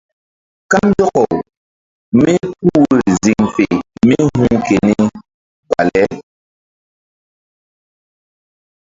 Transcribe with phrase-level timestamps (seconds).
[0.71, 1.31] Kandɔkaw
[2.15, 3.65] mípuh woyri ziŋ fe
[4.07, 4.93] mí hu̧h ke gi
[5.69, 6.03] bale.